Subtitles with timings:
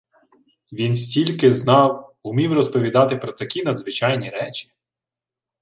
[0.71, 2.15] Він стільки знав!
[2.23, 4.71] Умів розповідати про такі надзвичайні речі!